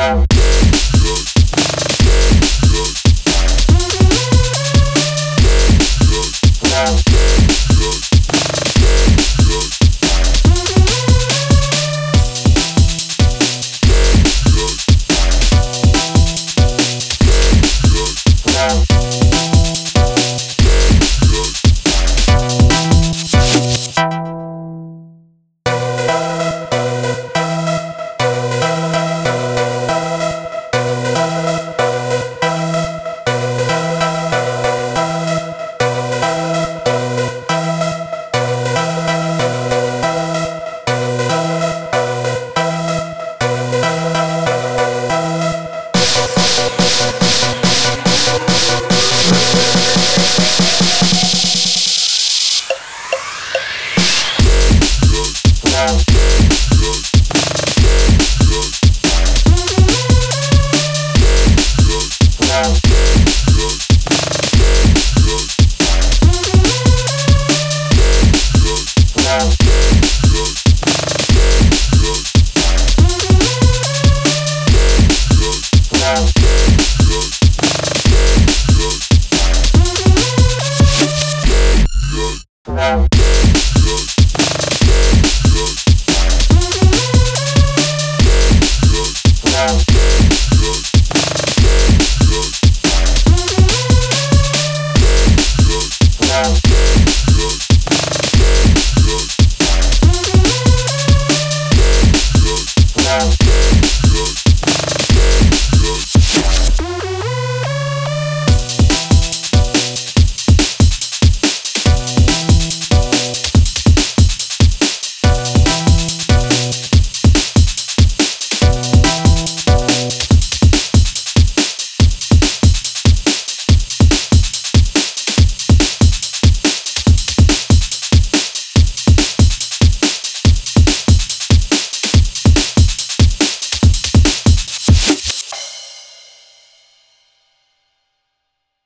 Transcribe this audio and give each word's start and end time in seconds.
Wow. 0.00 0.29